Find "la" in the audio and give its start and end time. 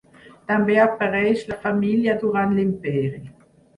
1.51-1.57